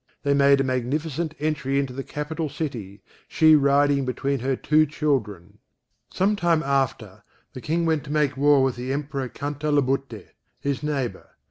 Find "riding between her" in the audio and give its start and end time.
3.55-4.55